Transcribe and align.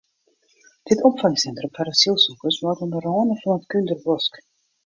Dit 0.91 1.03
opfangsintrum 1.09 1.73
foar 1.75 1.89
asylsikers 1.93 2.57
leit 2.63 2.81
oan 2.83 2.91
de 2.95 2.99
râne 3.07 3.35
fan 3.41 3.57
it 3.59 3.69
Kúnderbosk. 3.71 4.33